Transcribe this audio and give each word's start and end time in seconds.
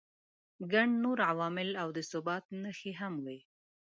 ګڼ 0.71 0.87
نور 1.03 1.17
عوامل 1.29 1.69
او 1.81 1.87
د 1.97 1.99
ثبات 2.11 2.43
نښې 2.61 2.93
هم 2.99 3.13
وي. 3.25 3.39